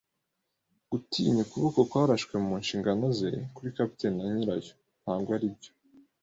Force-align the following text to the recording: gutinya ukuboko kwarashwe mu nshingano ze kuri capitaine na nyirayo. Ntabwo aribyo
gutinya 0.91 1.41
ukuboko 1.45 1.79
kwarashwe 1.89 2.35
mu 2.45 2.53
nshingano 2.61 3.05
ze 3.17 3.29
kuri 3.55 3.69
capitaine 3.77 4.15
na 4.23 4.31
nyirayo. 4.35 4.71
Ntabwo 5.03 5.29
aribyo 5.37 5.71